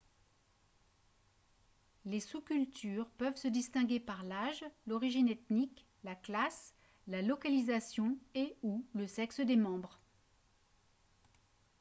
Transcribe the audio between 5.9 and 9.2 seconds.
la classe la localisation et / ou le